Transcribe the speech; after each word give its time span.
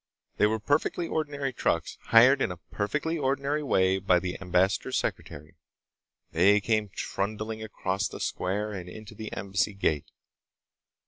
They 0.37 0.47
were 0.47 0.57
perfectly 0.59 1.07
ordinary 1.07 1.53
trucks, 1.53 1.99
hired 2.05 2.41
in 2.41 2.51
a 2.51 2.57
perfectly 2.57 3.19
ordinary 3.19 3.61
way 3.61 3.99
by 3.99 4.17
the 4.17 4.35
ambassador's 4.41 4.97
secretary. 4.97 5.57
They 6.31 6.59
came 6.59 6.89
trundling 6.89 7.61
across 7.61 8.07
the 8.07 8.19
square 8.19 8.71
and 8.71 8.89
into 8.89 9.13
the 9.13 9.31
Embassy 9.33 9.75
gate. 9.75 10.09